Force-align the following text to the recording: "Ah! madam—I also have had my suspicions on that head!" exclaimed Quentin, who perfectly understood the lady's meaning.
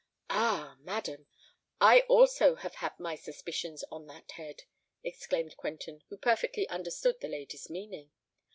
"Ah! 0.31 0.77
madam—I 0.79 1.99
also 2.09 2.55
have 2.55 2.73
had 2.73 2.99
my 2.99 3.13
suspicions 3.13 3.83
on 3.91 4.07
that 4.07 4.31
head!" 4.31 4.63
exclaimed 5.03 5.55
Quentin, 5.57 6.01
who 6.09 6.17
perfectly 6.17 6.67
understood 6.69 7.19
the 7.19 7.27
lady's 7.27 7.69
meaning. 7.69 8.09